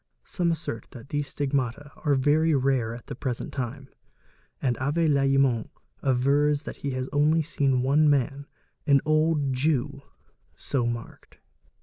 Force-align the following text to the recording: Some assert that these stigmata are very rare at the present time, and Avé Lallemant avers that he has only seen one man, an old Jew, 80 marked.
Some 0.23 0.51
assert 0.51 0.87
that 0.93 1.09
these 1.09 1.27
stigmata 1.27 1.91
are 1.97 2.15
very 2.15 2.55
rare 2.55 2.95
at 2.95 3.05
the 3.05 3.13
present 3.13 3.53
time, 3.53 3.87
and 4.59 4.75
Avé 4.77 5.07
Lallemant 5.07 5.69
avers 6.03 6.63
that 6.63 6.77
he 6.77 6.89
has 6.97 7.07
only 7.13 7.43
seen 7.43 7.83
one 7.83 8.09
man, 8.09 8.47
an 8.87 9.01
old 9.05 9.53
Jew, 9.53 10.01
80 10.57 10.87
marked. 10.87 11.37